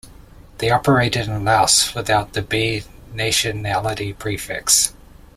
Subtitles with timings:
[0.57, 4.93] They operated in Laos without the B- nationality prefix.